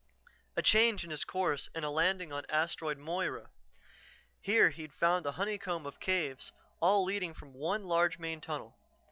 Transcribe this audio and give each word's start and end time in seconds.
A 0.57 0.63
change 0.63 1.03
in 1.03 1.11
his 1.11 1.23
course 1.23 1.69
and 1.75 1.85
a 1.85 1.91
landing 1.91 2.33
on 2.33 2.47
Asteroid 2.49 2.97
Moira. 2.97 3.51
Here 4.41 4.71
he'd 4.71 4.93
found 4.95 5.27
a 5.27 5.33
honeycomb 5.33 5.85
of 5.85 5.99
caves, 5.99 6.51
all 6.79 7.03
leading 7.03 7.35
from 7.35 7.53
one 7.53 7.83
large 7.87 8.17
main 8.17 8.41
tunnel. 8.41 8.75